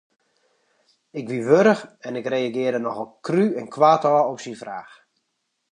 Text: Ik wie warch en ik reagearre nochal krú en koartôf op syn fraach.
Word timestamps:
Ik 1.19 1.25
wie 1.31 1.43
warch 1.49 1.81
en 2.07 2.15
ik 2.19 2.29
reagearre 2.35 2.79
nochal 2.81 3.09
krú 3.25 3.45
en 3.59 3.67
koartôf 3.73 4.23
op 4.31 4.37
syn 4.43 4.59
fraach. 4.61 4.93